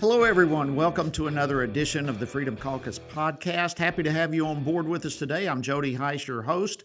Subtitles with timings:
[0.00, 0.76] Hello, everyone.
[0.76, 3.76] Welcome to another edition of the Freedom Caucus podcast.
[3.76, 5.46] Happy to have you on board with us today.
[5.46, 6.84] I'm Jody Hice, your host,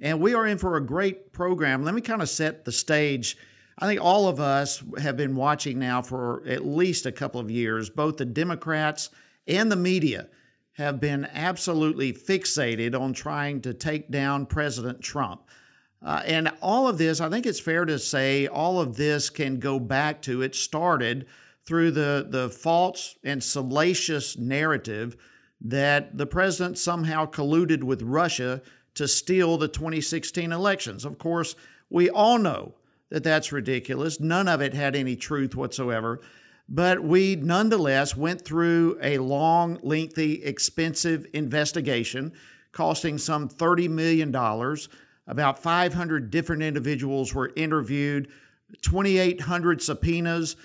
[0.00, 1.84] and we are in for a great program.
[1.84, 3.36] Let me kind of set the stage.
[3.78, 7.52] I think all of us have been watching now for at least a couple of
[7.52, 7.88] years.
[7.88, 9.10] Both the Democrats
[9.46, 10.28] and the media
[10.72, 15.42] have been absolutely fixated on trying to take down President Trump.
[16.04, 19.60] Uh, and all of this, I think it's fair to say, all of this can
[19.60, 21.26] go back to it started
[21.66, 25.16] through the, the false and salacious narrative
[25.60, 28.62] that the president somehow colluded with Russia
[28.94, 31.04] to steal the 2016 elections.
[31.04, 31.56] Of course,
[31.90, 32.74] we all know
[33.10, 34.20] that that's ridiculous.
[34.20, 36.20] None of it had any truth whatsoever.
[36.68, 42.32] But we nonetheless went through a long, lengthy, expensive investigation
[42.72, 44.34] costing some $30 million.
[45.28, 48.28] About 500 different individuals were interviewed,
[48.82, 50.56] 2,800 subpoenas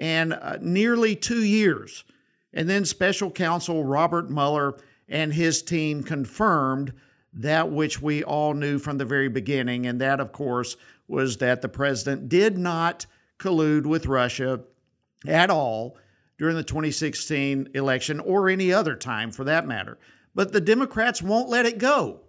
[0.00, 2.04] and uh, nearly two years.
[2.52, 4.76] And then special counsel Robert Mueller
[5.08, 6.92] and his team confirmed
[7.34, 9.86] that which we all knew from the very beginning.
[9.86, 13.06] And that, of course, was that the president did not
[13.38, 14.60] collude with Russia
[15.26, 15.96] at all
[16.38, 19.98] during the 2016 election or any other time for that matter.
[20.34, 22.20] But the Democrats won't let it go.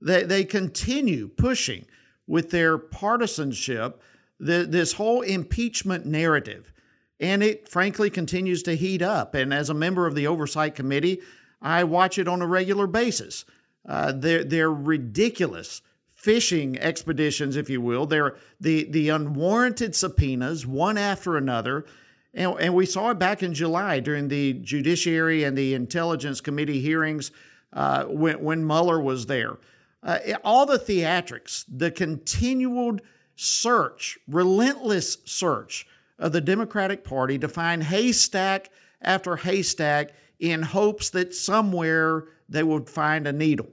[0.00, 1.84] They, they continue pushing
[2.26, 4.00] with their partisanship
[4.38, 6.72] the, this whole impeachment narrative
[7.22, 9.34] and it frankly continues to heat up.
[9.36, 11.20] And as a member of the Oversight Committee,
[11.62, 13.44] I watch it on a regular basis.
[13.88, 18.06] Uh, they're, they're ridiculous fishing expeditions, if you will.
[18.06, 21.86] They're the, the unwarranted subpoenas, one after another.
[22.34, 26.80] And, and we saw it back in July during the Judiciary and the Intelligence Committee
[26.80, 27.30] hearings
[27.72, 29.58] uh, when, when Mueller was there.
[30.02, 33.02] Uh, all the theatrics, the continued
[33.36, 35.86] search, relentless search
[36.22, 38.70] of the Democratic Party to find haystack
[39.02, 43.68] after haystack in hopes that somewhere they would find a needle.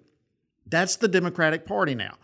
[0.65, 2.15] That's the Democratic Party now.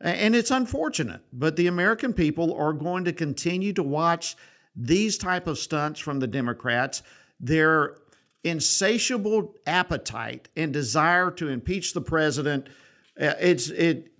[0.00, 4.36] And it's unfortunate, but the American people are going to continue to watch
[4.76, 7.02] these type of stunts from the Democrats.
[7.40, 7.96] Their
[8.44, 12.68] insatiable appetite and desire to impeach the president
[13.20, 14.10] uh, it's it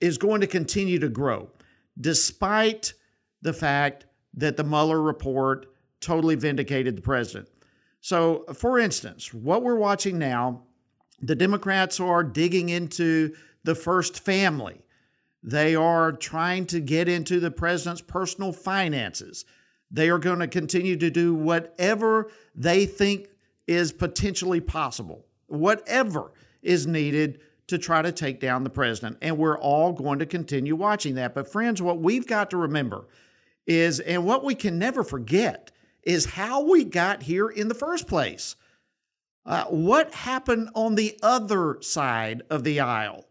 [0.00, 1.48] is going to continue to grow
[1.98, 2.92] despite
[3.40, 4.04] the fact
[4.34, 5.66] that the Mueller report
[6.00, 7.48] totally vindicated the president.
[8.00, 10.62] So, for instance, what we're watching now,
[11.20, 14.80] the Democrats are digging into the first family.
[15.42, 19.44] They are trying to get into the president's personal finances.
[19.90, 23.28] They are going to continue to do whatever they think
[23.66, 29.18] is potentially possible, whatever is needed to try to take down the president.
[29.22, 31.34] And we're all going to continue watching that.
[31.34, 33.06] But, friends, what we've got to remember
[33.70, 35.70] is, and what we can never forget,
[36.02, 38.56] is how we got here in the first place.
[39.46, 43.26] Uh, what happened on the other side of the aisle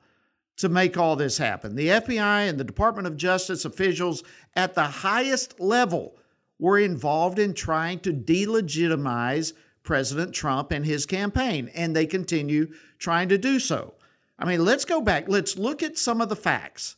[0.57, 1.75] to make all this happen?
[1.75, 4.23] The FBI and the Department of Justice officials
[4.55, 6.16] at the highest level
[6.57, 13.28] were involved in trying to delegitimize President Trump and his campaign, and they continue trying
[13.29, 13.94] to do so.
[14.38, 15.28] I mean, let's go back.
[15.28, 16.95] Let's look at some of the facts.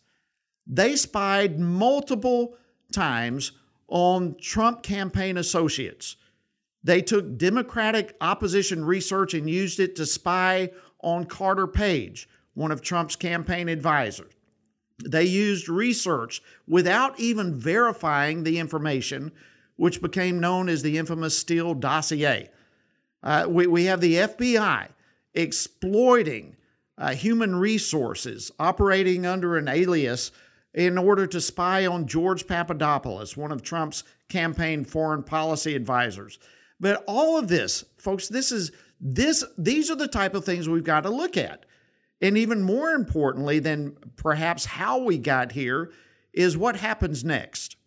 [0.68, 2.56] They spied multiple
[2.92, 3.52] times
[3.88, 6.16] on Trump campaign associates.
[6.84, 12.82] They took Democratic opposition research and used it to spy on Carter Page, one of
[12.82, 14.34] Trump's campaign advisors.
[15.04, 19.32] They used research without even verifying the information,
[19.76, 22.50] which became known as the infamous Steele dossier.
[23.24, 24.90] Uh, we, we have the FBI
[25.34, 26.56] exploiting
[26.98, 30.32] uh, human resources, operating under an alias
[30.74, 36.40] in order to spy on George Papadopoulos, one of Trump's campaign foreign policy advisors.
[36.80, 40.84] But all of this, folks, this is this these are the type of things we've
[40.84, 41.66] got to look at.
[42.22, 45.92] And even more importantly than perhaps how we got here
[46.34, 47.78] is what happens next.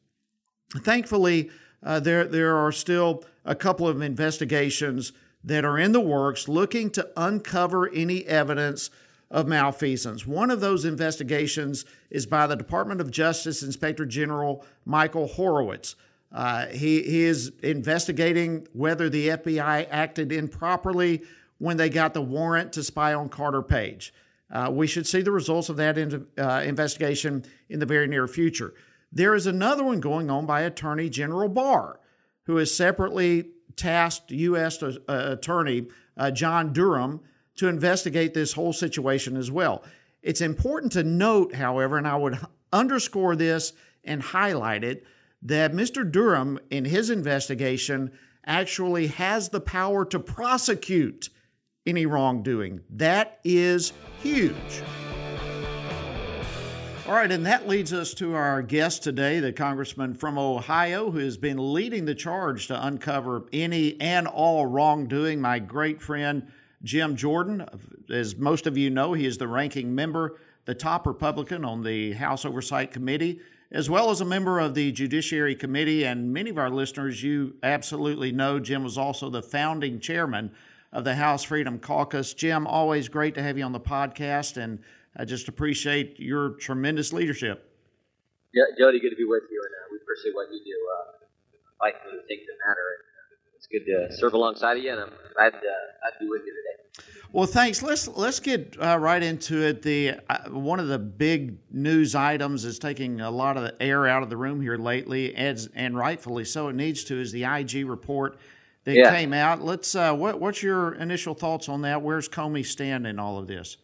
[0.78, 1.50] Thankfully,
[1.82, 5.12] uh, there there are still a couple of investigations
[5.44, 8.90] that are in the works looking to uncover any evidence
[9.30, 10.26] of malfeasance.
[10.26, 15.96] One of those investigations is by the Department of Justice Inspector General Michael Horowitz.
[16.32, 21.22] Uh, he, he is investigating whether the FBI acted improperly
[21.58, 24.12] when they got the warrant to spy on Carter Page.
[24.50, 28.26] Uh, we should see the results of that in, uh, investigation in the very near
[28.26, 28.74] future.
[29.12, 32.00] There is another one going on by Attorney General Barr,
[32.46, 34.82] who has separately tasked U.S.
[34.82, 35.86] Uh, Attorney
[36.16, 37.20] uh, John Durham
[37.56, 39.84] to investigate this whole situation as well.
[40.22, 42.38] It's important to note, however, and I would
[42.72, 43.72] underscore this
[44.04, 45.04] and highlight it,
[45.42, 46.10] that Mr.
[46.10, 48.10] Durham, in his investigation,
[48.46, 51.30] actually has the power to prosecute
[51.86, 52.80] any wrongdoing.
[52.90, 53.92] That is
[54.22, 54.82] huge.
[57.06, 61.18] All right, and that leads us to our guest today, the congressman from Ohio, who
[61.18, 65.38] has been leading the charge to uncover any and all wrongdoing.
[65.38, 66.50] My great friend,
[66.84, 67.66] Jim Jordan.
[68.10, 72.12] As most of you know, he is the ranking member, the top Republican on the
[72.12, 73.40] House Oversight Committee,
[73.72, 76.04] as well as a member of the Judiciary Committee.
[76.04, 80.52] And many of our listeners, you absolutely know, Jim was also the founding chairman
[80.92, 82.34] of the House Freedom Caucus.
[82.34, 84.56] Jim, always great to have you on the podcast.
[84.56, 84.78] And
[85.16, 87.70] I just appreciate your tremendous leadership.
[88.52, 91.26] Yeah, Jody, good to be with you, and uh, we appreciate what you do uh,
[91.82, 93.13] fighting to take the matter.
[93.74, 96.42] And, good to serve alongside of you, and I'm glad, uh, glad to be with
[96.46, 96.64] you today.
[97.32, 97.82] Well, thanks.
[97.82, 99.82] Let's let's get uh, right into it.
[99.82, 104.06] The uh, one of the big news items is taking a lot of the air
[104.06, 106.68] out of the room here lately, as, and rightfully so.
[106.68, 107.20] It needs to.
[107.20, 108.38] Is the IG report
[108.84, 109.10] that yeah.
[109.10, 109.62] came out?
[109.62, 109.96] Let's.
[109.96, 112.02] Uh, what, what's your initial thoughts on that?
[112.02, 113.78] Where's Comey stand in all of this?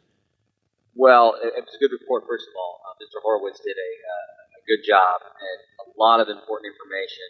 [0.94, 2.80] Well, it, it was a good report, first of all.
[2.86, 3.18] Uh, Mr.
[3.22, 7.26] Horowitz did a, uh, a, good job and a lot of important information.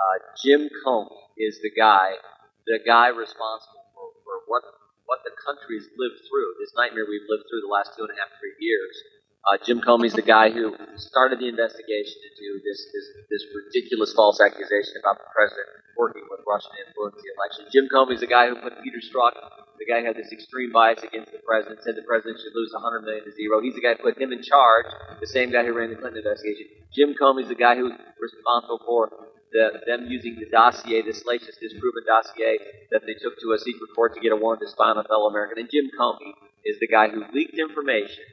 [0.00, 2.16] Uh, Jim Comey is the guy,
[2.64, 4.64] the guy responsible for, for what
[5.04, 8.16] what the country's lived through, this nightmare we've lived through the last two and a
[8.16, 8.94] half, three years.
[9.42, 14.38] Uh, Jim Comey's the guy who started the investigation into this, this, this ridiculous false
[14.38, 15.66] accusation about the president
[15.98, 17.62] working with Russian influence in the election.
[17.74, 19.34] Jim Comey's the guy who put Peter Strzok
[19.80, 22.68] the guy who had this extreme bias against the president, said the president should lose
[22.76, 23.64] 100 million to zero.
[23.64, 24.84] He's the guy who put him in charge,
[25.18, 26.68] the same guy who ran the Clinton investigation.
[26.92, 29.08] Jim Comey's the guy who's responsible for
[29.52, 32.58] the, them using the dossier, the salacious, disproven dossier
[32.90, 35.04] that they took to a secret court to get a warrant to spy on a
[35.04, 35.58] fellow American.
[35.58, 36.32] And Jim Comey
[36.64, 38.24] is the guy who leaked information,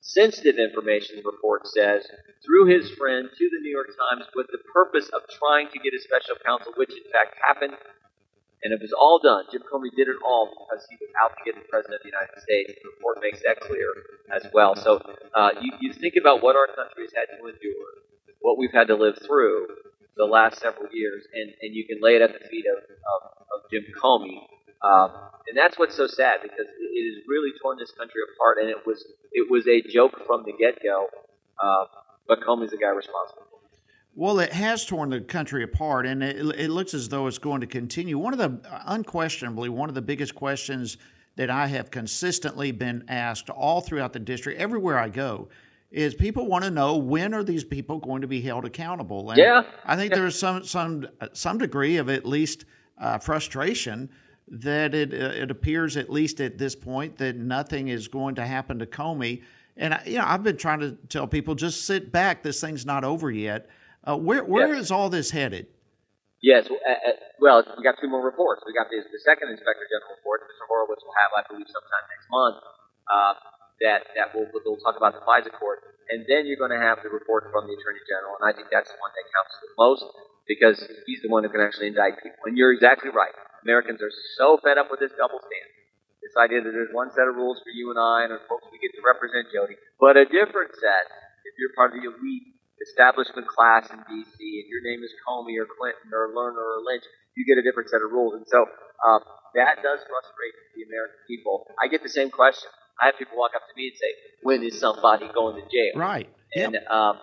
[0.00, 2.06] sensitive information, the report says,
[2.44, 5.94] through his friend to the New York Times with the purpose of trying to get
[5.94, 7.74] a special counsel, which in fact happened
[8.62, 9.44] and it was all done.
[9.52, 12.10] Jim Comey did it all because he was out to get the President of the
[12.10, 12.72] United States.
[12.82, 13.86] The report makes that clear
[14.34, 14.74] as well.
[14.74, 14.98] So
[15.34, 17.90] uh, you, you think about what our country has had to endure,
[18.40, 19.70] what we've had to live through
[20.16, 23.30] the last several years, and, and you can lay it at the feet of, of,
[23.52, 24.40] of Jim Comey.
[24.82, 25.10] Um,
[25.48, 28.86] and that's what's so sad because it has really torn this country apart, and it
[28.86, 31.08] was it was a joke from the get go.
[31.62, 31.84] Uh,
[32.28, 33.42] but Comey's the guy responsible.
[34.14, 37.60] Well, it has torn the country apart, and it, it, looks as though it's going
[37.60, 38.16] to continue.
[38.16, 40.96] One of the, unquestionably, one of the biggest questions
[41.36, 45.48] that I have consistently been asked all throughout the district, everywhere I go,
[45.96, 49.30] is people want to know when are these people going to be held accountable?
[49.30, 50.18] And yeah, I think yeah.
[50.18, 52.66] there's some some some degree of at least
[53.00, 54.10] uh, frustration
[54.46, 58.44] that it uh, it appears at least at this point that nothing is going to
[58.44, 59.42] happen to Comey.
[59.78, 62.42] And I, you know, I've been trying to tell people just sit back.
[62.42, 63.70] This thing's not over yet.
[64.04, 65.66] Uh, where where is all this headed?
[66.42, 68.60] Yes, uh, uh, well, we got two more reports.
[68.68, 70.68] We got the, the second Inspector General report Mr.
[70.68, 72.56] Horowitz will have, I believe, sometime next month.
[73.08, 76.80] Uh, that that will will talk about the FISA court, and then you're going to
[76.80, 79.54] have the report from the Attorney General, and I think that's the one that counts
[79.60, 80.04] the most
[80.46, 82.46] because he's the one who can actually indict people.
[82.46, 83.34] And you're exactly right.
[83.66, 85.76] Americans are so fed up with this double standard.
[86.22, 88.78] This idea that there's one set of rules for you and I and folks we
[88.78, 91.06] get to represent Jody, but a different set
[91.46, 94.38] if you're part of the elite establishment class in D.C.
[94.38, 97.06] and your name is Comey or Clinton or Lerner or Lynch,
[97.38, 98.34] you get a different set of rules.
[98.34, 98.66] And so
[99.06, 99.22] um,
[99.54, 101.66] that does frustrate the American people.
[101.80, 102.68] I get the same question.
[103.00, 104.12] I have people walk up to me and say,
[104.42, 106.28] "When is somebody going to jail?" Right.
[106.54, 106.86] And yep.
[106.90, 107.18] um,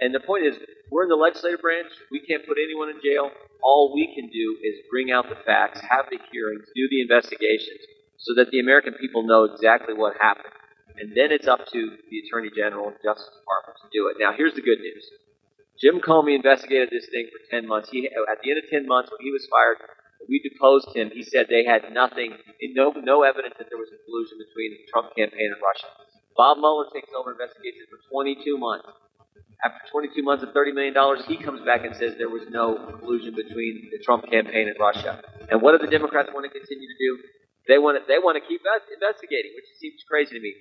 [0.00, 0.56] and the point is,
[0.90, 1.90] we're in the legislative branch.
[2.10, 3.30] We can't put anyone in jail.
[3.62, 7.82] All we can do is bring out the facts, have the hearings, do the investigations,
[8.16, 10.54] so that the American people know exactly what happened
[10.98, 14.18] and then it's up to the Attorney General and Justice Department to do it.
[14.18, 15.04] Now, here's the good news.
[15.78, 17.86] Jim Comey investigated this thing for 10 months.
[17.90, 19.78] He, at the end of 10 months, when he was fired,
[20.26, 21.10] we deposed him.
[21.14, 22.34] He said they had nothing,
[22.74, 25.92] no, no evidence that there was a collusion between the Trump campaign and Russia.
[26.34, 28.86] Bob Mueller takes over investigations for 22 months.
[29.58, 30.94] After 22 months and $30 million,
[31.26, 35.18] he comes back and says there was no collusion between the Trump campaign and Russia.
[35.50, 37.10] And what do the Democrats want to continue to do?
[37.66, 40.54] They want to, they want to keep investigating, which seems crazy to me.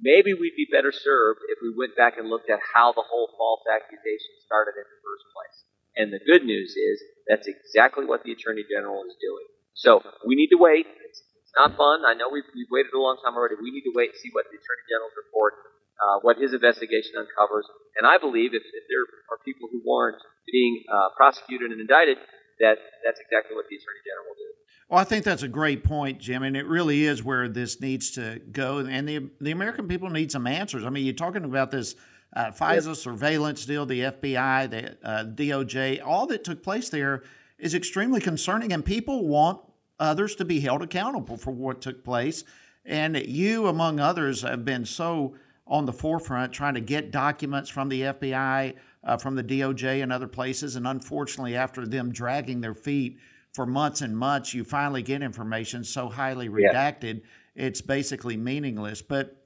[0.00, 3.32] Maybe we'd be better served if we went back and looked at how the whole
[3.36, 5.56] false accusation started in the first place.
[5.96, 9.46] And the good news is that's exactly what the Attorney General is doing.
[9.78, 10.90] So we need to wait.
[11.06, 11.22] It's,
[11.58, 12.06] not fun.
[12.06, 13.58] I know we've, we've, waited a long time already.
[13.58, 15.52] We need to wait and see what the Attorney General's report,
[15.98, 17.66] uh, what his investigation uncovers.
[17.98, 19.02] And I believe if, if there
[19.34, 22.22] are people who warrant being uh, prosecuted and indicted,
[22.62, 24.50] that that's exactly what the Attorney General will do.
[24.90, 28.12] Well, I think that's a great point, Jim, and it really is where this needs
[28.12, 28.86] to go.
[28.86, 30.86] And the the American people need some answers.
[30.86, 31.96] I mean, you're talking about this
[32.34, 37.22] uh, FISA surveillance deal, the FBI, the uh, DOJ, all that took place there.
[37.58, 39.60] is extremely concerning, and people want
[39.98, 42.44] others to be held accountable for what took place.
[42.84, 45.34] And you, among others, have been so
[45.66, 50.12] on the forefront trying to get documents from the FBI, uh, from the DOJ, and
[50.12, 50.76] other places.
[50.76, 53.18] And unfortunately, after them dragging their feet
[53.52, 57.66] for months and months, you finally get information so highly redacted, yeah.
[57.66, 59.02] it's basically meaningless.
[59.02, 59.36] But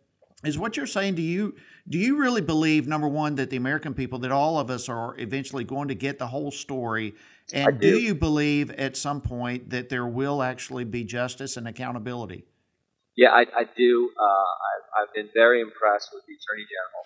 [0.44, 1.14] is what you're saying?
[1.14, 1.54] Do you
[1.88, 5.18] do you really believe number one that the American people, that all of us are
[5.20, 7.14] eventually going to get the whole story?
[7.52, 7.92] And do.
[7.92, 7.98] do.
[8.00, 12.48] you believe at some point that there will actually be justice and accountability?
[13.16, 14.10] Yeah, I, I do.
[14.16, 17.04] Uh, I've, I've, been very impressed with the Attorney General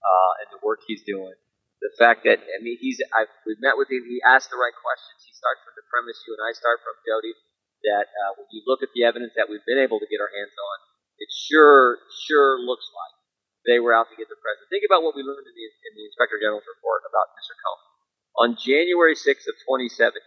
[0.00, 1.34] uh, and the work he's doing.
[1.82, 4.06] The fact that I mean, he's I've, we've met with him.
[4.06, 5.18] He asked the right questions.
[5.26, 7.34] He starts from the premise you and I start from, Jody.
[7.90, 10.30] That uh, when you look at the evidence that we've been able to get our
[10.30, 10.76] hands on,
[11.18, 11.98] it sure
[12.30, 13.21] sure looks like
[13.66, 14.70] they were out to get the president.
[14.70, 17.54] Think about what we learned in the, in the Inspector General's report about Mr.
[17.58, 17.86] Comey.
[18.42, 20.18] On January 6th of 2017,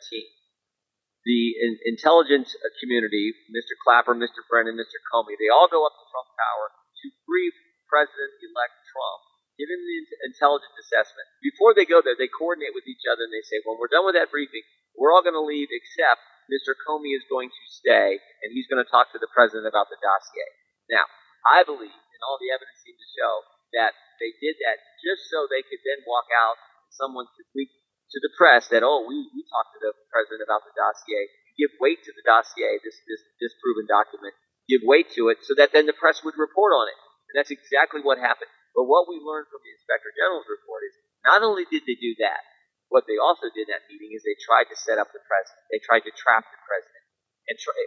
[1.26, 3.74] the in, intelligence community, Mr.
[3.82, 4.46] Clapper, Mr.
[4.46, 5.02] Brennan, Mr.
[5.10, 6.68] Comey, they all go up to Trump Tower
[7.02, 7.54] to brief
[7.90, 9.22] President-elect Trump,
[9.58, 10.00] give him the
[10.30, 11.26] intelligence assessment.
[11.42, 14.06] Before they go there, they coordinate with each other and they say, when we're done
[14.06, 16.78] with that briefing, we're all going to leave except Mr.
[16.78, 19.98] Comey is going to stay and he's going to talk to the president about the
[19.98, 20.50] dossier.
[20.94, 21.10] Now,
[21.46, 23.34] I believe, and all the evidence seems to show,
[23.76, 23.92] that
[24.24, 27.68] they did that just so they could then walk out and someone could leak
[28.16, 31.28] to the press that, oh, we, we talked to the president about the dossier,
[31.60, 34.32] give weight to the dossier, this, this disproven document,
[34.72, 37.00] give weight to it so that then the press would report on it.
[37.28, 38.50] And that's exactly what happened.
[38.72, 40.96] But what we learned from the Inspector General's report is
[41.28, 42.44] not only did they do that,
[42.88, 45.66] what they also did in that meeting is they tried to set up the president.
[45.74, 47.04] They tried to trap the president.
[47.50, 47.78] And try,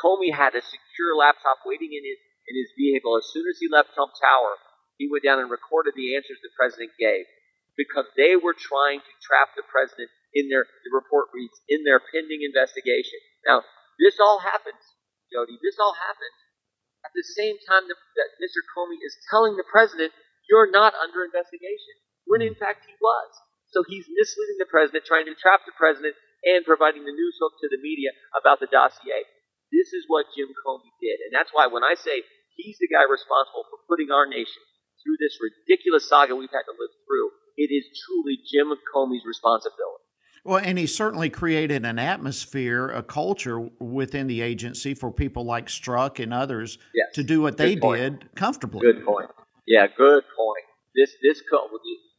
[0.00, 2.20] Comey had a secure laptop waiting in his.
[3.18, 4.56] As soon as he left Trump Tower,
[4.96, 7.26] he went down and recorded the answers the president gave
[7.78, 12.02] because they were trying to trap the president in their, the report reads, in their
[12.02, 13.18] pending investigation.
[13.46, 13.62] Now,
[14.02, 14.82] this all happens,
[15.30, 16.36] Jody, this all happens
[17.06, 18.60] at the same time that, that Mr.
[18.74, 20.10] Comey is telling the president,
[20.50, 21.94] you're not under investigation,
[22.26, 23.30] when in fact he was.
[23.70, 27.54] So he's misleading the president, trying to trap the president, and providing the news hook
[27.62, 29.26] to the media about the dossier.
[29.70, 31.20] This is what Jim Comey did.
[31.28, 32.24] And that's why when I say
[32.58, 34.62] he's the guy responsible for putting our nation
[35.00, 40.04] through this ridiculous saga we've had to live through, it is truly Jim Comey's responsibility.
[40.44, 45.66] Well, and he certainly created an atmosphere, a culture within the agency for people like
[45.66, 47.14] Strzok and others yes.
[47.14, 48.20] to do what good they point.
[48.20, 48.80] did comfortably.
[48.80, 49.30] Good point.
[49.66, 50.64] Yeah, good point.
[50.94, 51.42] This this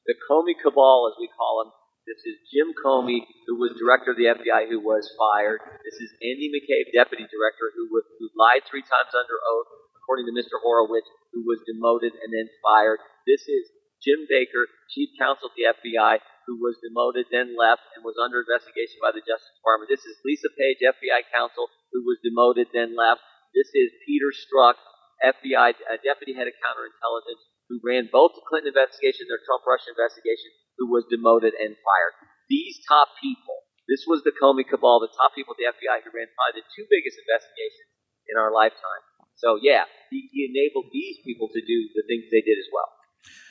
[0.10, 1.69] the Comey cabal, as we call him.
[2.10, 5.62] This is Jim Comey, who was director of the FBI, who was fired.
[5.86, 9.69] This is Andy McCabe, deputy director, who was, who lied three times under oath,
[10.10, 10.58] according to Mr.
[10.58, 11.06] Horowitz,
[11.38, 12.98] who was demoted and then fired.
[13.30, 13.70] This is
[14.01, 16.18] Jim Baker, chief counsel at the FBI,
[16.50, 19.86] who was demoted, then left, and was under investigation by the Justice Department.
[19.86, 23.22] This is Lisa Page, FBI counsel, who was demoted, then left.
[23.54, 24.82] This is Peter Strzok,
[25.22, 29.62] FBI uh, deputy head of counterintelligence, who ran both the Clinton investigation and the Trump
[29.62, 30.50] Russia investigation,
[30.82, 32.16] who was demoted and fired.
[32.50, 36.10] These top people, this was the Comey cabal, the top people at the FBI who
[36.18, 37.94] ran probably the two biggest investigations
[38.25, 39.06] in our lifetime.
[39.39, 42.86] So yeah, he, he enabled these people to do the things they did as well.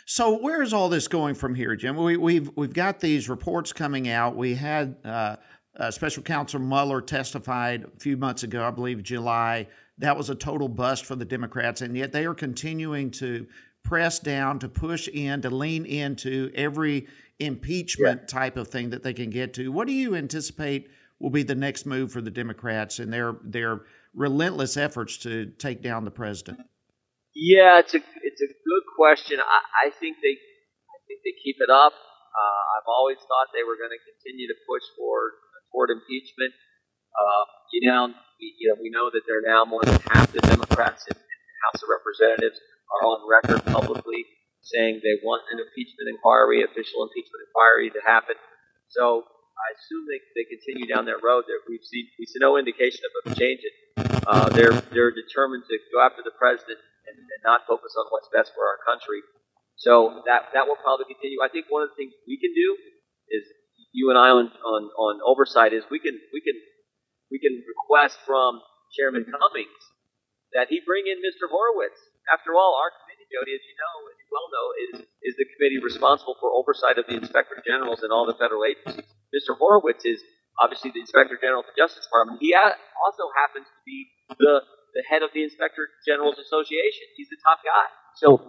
[0.07, 1.97] So where is all this going from here, Jim?
[1.97, 4.37] We, have we've, we've got these reports coming out.
[4.37, 5.37] We had uh,
[5.78, 9.66] uh, Special Counsel Mueller testified a few months ago, I believe July.
[9.99, 13.47] That was a total bust for the Democrats, and yet they are continuing to
[13.83, 17.07] press down, to push in, to lean into every
[17.38, 18.26] impeachment yeah.
[18.26, 19.71] type of thing that they can get to.
[19.71, 23.83] What do you anticipate will be the next move for the Democrats in their their
[24.19, 26.59] relentless efforts to take down the president?
[27.35, 29.39] Yeah, it's a it's a good question.
[29.39, 31.95] I, I think they I think they keep it up.
[31.95, 35.39] Uh, I've always thought they were going to continue to push for
[35.71, 36.53] toward impeachment.
[37.15, 38.11] Uh, you know,
[38.43, 41.23] we, you know, we know that they're now more than half the Democrats in, in
[41.23, 42.59] the House of Representatives
[42.91, 44.27] are on record publicly
[44.63, 48.37] saying they want an impeachment inquiry, official impeachment inquiry to happen.
[48.91, 49.25] So
[49.59, 51.45] I assume they, they continue down that road.
[51.50, 53.75] There, we've seen we see no indication of them changing.
[54.25, 56.79] Uh, they're they're determined to go after the president
[57.11, 59.21] and, and not focus on what's best for our country.
[59.77, 61.43] So that that will probably continue.
[61.43, 62.69] I think one of the things we can do
[63.35, 63.43] is
[63.93, 66.55] you and I on, on, on oversight is we can we can
[67.31, 68.62] we can request from
[68.95, 69.83] Chairman Cummings
[70.57, 71.49] that he bring in Mr.
[71.49, 72.00] Horowitz.
[72.29, 73.95] After all, our committee, Jody, as you know,
[74.33, 74.93] well know, is
[75.25, 79.05] is the committee responsible for oversight of the Inspector Generals and all the federal agencies.
[79.35, 79.57] Mr.
[79.59, 80.21] Horowitz is
[80.61, 82.39] obviously the Inspector General of the Justice Department.
[82.41, 84.09] He also happens to be
[84.39, 84.63] the
[84.97, 87.07] the head of the Inspector General's Association.
[87.17, 87.87] He's the top guy.
[88.17, 88.41] So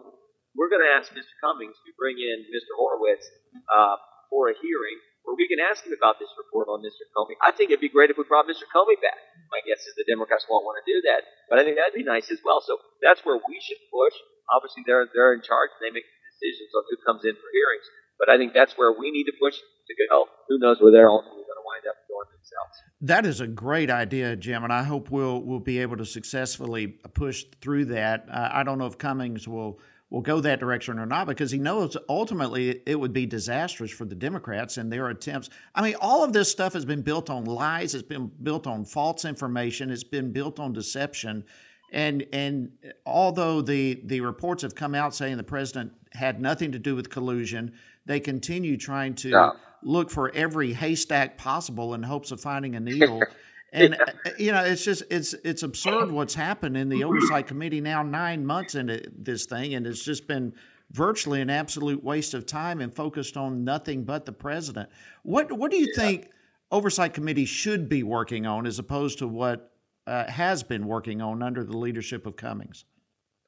[0.56, 1.30] we're going to ask Mr.
[1.44, 2.74] Cummings to bring in Mr.
[2.80, 3.28] Horowitz
[3.70, 3.96] uh,
[4.32, 4.98] for a hearing.
[5.28, 7.06] where we can ask him about this report on Mr.
[7.14, 7.36] Comey.
[7.44, 8.66] I think it'd be great if we brought Mr.
[8.74, 9.20] Comey back.
[9.50, 12.06] My guess is the Democrats won't want to do that, but I think that'd be
[12.06, 12.62] nice as well.
[12.62, 14.14] So that's where we should push.
[14.54, 17.50] Obviously, they're they're in charge and they make the decisions on who comes in for
[17.50, 17.88] hearings.
[18.20, 20.28] But I think that's where we need to push to go.
[20.50, 22.76] Who knows where they're ultimately going to wind up going themselves.
[23.02, 26.88] That is a great idea, Jim, and I hope we'll we'll be able to successfully
[26.88, 28.28] push through that.
[28.30, 29.80] Uh, I don't know if Cummings will
[30.10, 34.06] will go that direction or not because he knows ultimately it would be disastrous for
[34.06, 35.50] the Democrats and their attempts.
[35.76, 38.86] I mean, all of this stuff has been built on lies, it's been built on
[38.86, 41.44] false information, it's been built on deception.
[41.92, 42.72] And and
[43.06, 47.10] although the the reports have come out saying the president had nothing to do with
[47.10, 47.74] collusion,
[48.06, 49.52] they continue trying to yeah.
[49.84, 53.22] look for every haystack possible in hopes of finding a needle.
[53.72, 54.14] and yeah.
[54.26, 58.04] Uh, you know, it's just it's it's absurd what's happened in the oversight committee now
[58.04, 60.54] nine months into this thing, and it's just been
[60.92, 64.90] virtually an absolute waste of time and focused on nothing but the president.
[65.24, 66.04] What what do you yeah.
[66.04, 66.30] think
[66.72, 69.72] oversight committee should be working on as opposed to what
[70.08, 72.86] uh, has been working on under the leadership of Cummings?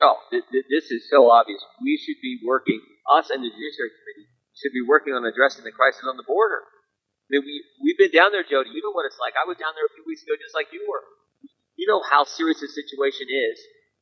[0.01, 1.62] Oh, this is so obvious.
[1.82, 2.82] We should be working,
[3.13, 6.63] us and the Judiciary Committee should be working on addressing the crisis on the border.
[7.32, 8.76] I mean, we, we've been down there, Jody.
[8.76, 9.40] You know what it's like.
[9.40, 11.00] I was down there a few weeks ago just like you were.
[11.80, 13.56] You know how serious the situation is.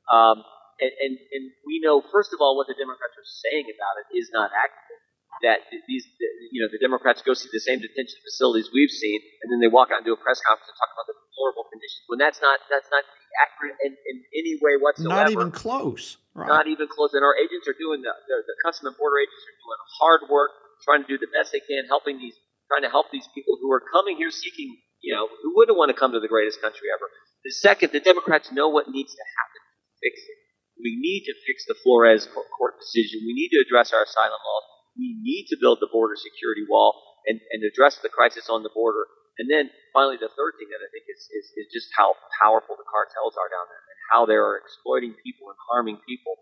[0.09, 0.41] Um,
[0.81, 4.17] and, and, and we know, first of all, what the Democrats are saying about it
[4.17, 5.05] is not accurate.
[5.45, 6.03] That these,
[6.49, 9.69] you know, the Democrats go see the same detention facilities we've seen, and then they
[9.69, 12.01] walk out and do a press conference and talk about the deplorable conditions.
[12.09, 13.05] When that's not that's not
[13.39, 15.15] accurate in, in any way whatsoever.
[15.15, 16.17] Not even close.
[16.35, 16.49] Right.
[16.49, 17.15] Not even close.
[17.15, 20.21] And our agents are doing the, the the custom and border agents are doing hard
[20.27, 20.51] work,
[20.83, 22.35] trying to do the best they can, helping these
[22.69, 25.89] trying to help these people who are coming here seeking, you know, who wouldn't want
[25.89, 27.09] to come to the greatest country ever.
[27.43, 30.39] The second, the Democrats know what needs to happen to fix it.
[30.79, 33.25] We need to fix the Flores court decision.
[33.25, 34.65] We need to address our asylum laws.
[34.95, 36.95] We need to build the border security wall
[37.27, 39.07] and, and address the crisis on the border.
[39.39, 42.75] And then finally, the third thing that I think is, is, is just how powerful
[42.75, 46.35] the cartels are down there and how they are exploiting people and harming people.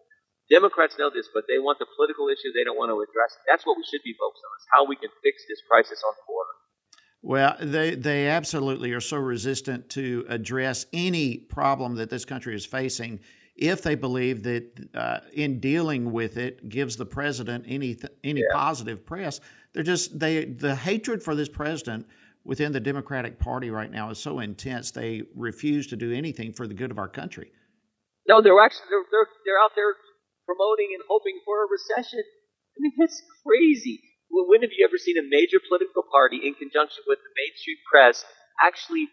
[0.50, 2.52] Democrats know this, but they want the political issue.
[2.56, 3.44] They don't want to address it.
[3.48, 6.14] That's what we should be focused on: is how we can fix this crisis on
[6.16, 6.56] the border.
[7.22, 12.66] Well, they they absolutely are so resistant to address any problem that this country is
[12.66, 13.20] facing
[13.58, 18.46] if they believe that uh, in dealing with it gives the president any any yeah.
[18.54, 19.42] positive press.
[19.74, 22.08] They're just they the hatred for this president
[22.46, 24.92] within the Democratic Party right now is so intense.
[24.92, 27.52] They refuse to do anything for the good of our country.
[28.28, 29.96] No, they're actually they're they're, they're out there
[30.48, 32.24] promoting and hoping for a recession.
[32.24, 34.00] I mean, that's crazy.
[34.32, 38.24] When have you ever seen a major political party in conjunction with the mainstream press
[38.64, 39.12] actually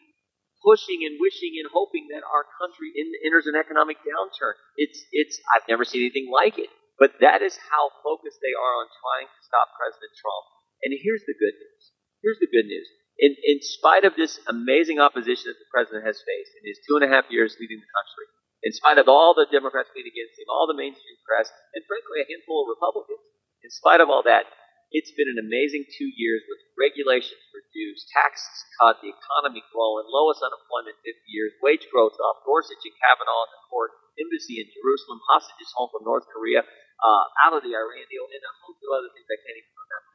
[0.63, 4.55] pushing and wishing and hoping that our country enters an economic downturn?
[4.79, 6.71] It's, it's, I've never seen anything like it.
[6.99, 10.45] But that is how focused they are on trying to stop President Trump.
[10.87, 11.83] And here's the good news.
[12.23, 12.87] Here's the good news.
[13.19, 16.99] In, in spite of this amazing opposition that the president has faced in his two
[16.99, 18.27] and a half years leading the country,
[18.65, 22.25] in spite of all the Democrats being against him, all the mainstream press, and frankly,
[22.25, 23.21] a handful of Republicans.
[23.61, 24.49] In spite of all that,
[24.89, 30.41] it's been an amazing two years with regulations reduced, taxes cut, the economy growing, lowest
[30.41, 34.69] unemployment in 50 years, wage growth up, Gorsuch and Kavanaugh in the court, embassy in
[34.71, 38.81] Jerusalem, hostages home from North Korea, uh, out of the Iran deal, and a host
[38.81, 40.13] of other things I can't even remember.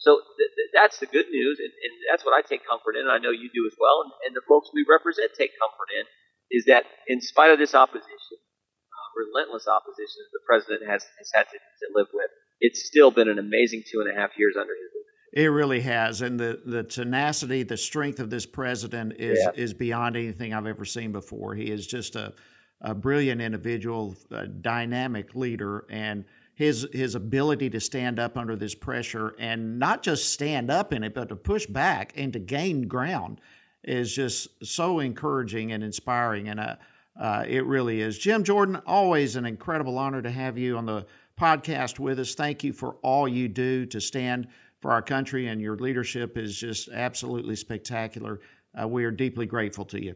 [0.00, 0.10] So
[0.40, 3.12] th- th- that's the good news, and, and, that's what I take comfort in, and
[3.12, 6.06] I know you do as well, and, and the folks we represent take comfort in
[6.50, 11.30] is that in spite of this opposition, uh, relentless opposition that the president has, has
[11.34, 14.54] had to, to live with, it's still been an amazing two and a half years
[14.58, 15.10] under his leadership.
[15.32, 19.52] It really has, and the, the tenacity, the strength of this president is yeah.
[19.54, 21.54] is beyond anything I've ever seen before.
[21.54, 22.34] He is just a,
[22.80, 28.74] a brilliant individual, a dynamic leader, and his his ability to stand up under this
[28.74, 32.88] pressure and not just stand up in it, but to push back and to gain
[32.88, 33.40] ground
[33.84, 36.48] is just so encouraging and inspiring.
[36.48, 36.76] And uh,
[37.20, 38.18] uh, it really is.
[38.18, 41.06] Jim Jordan, always an incredible honor to have you on the
[41.38, 42.34] podcast with us.
[42.34, 44.48] Thank you for all you do to stand
[44.80, 48.40] for our country, and your leadership is just absolutely spectacular.
[48.72, 50.14] Uh, we are deeply grateful to you.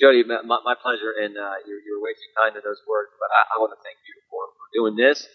[0.00, 3.28] Jody, my, my pleasure, and uh, you're, you're, way too kind to those words, but
[3.36, 5.28] I, I want to thank you for, for doing this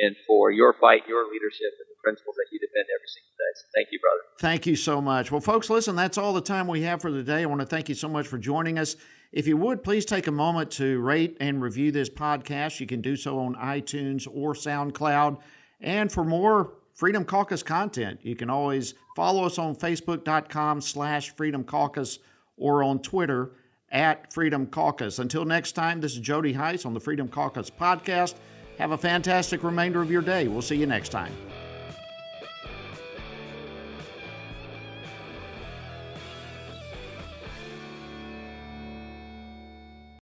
[0.00, 3.45] and for your fight, your leadership, and the principles that you defend every single day.
[3.45, 4.20] So thank you, brother.
[4.40, 5.30] Thank you so much.
[5.30, 7.42] Well, folks, listen, that's all the time we have for today.
[7.42, 8.96] I want to thank you so much for joining us.
[9.32, 12.80] If you would, please take a moment to rate and review this podcast.
[12.80, 15.38] You can do so on iTunes or SoundCloud.
[15.80, 21.64] And for more Freedom Caucus content, you can always follow us on Facebook.com slash Freedom
[21.64, 22.18] Caucus
[22.56, 23.52] or on Twitter
[23.90, 25.18] at Freedom Caucus.
[25.18, 28.34] Until next time, this is Jody Hice on the Freedom Caucus podcast.
[28.78, 30.48] Have a fantastic remainder of your day.
[30.48, 31.32] We'll see you next time.